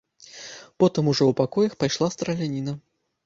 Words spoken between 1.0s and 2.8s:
ужо ў пакоях пайшла страляніна.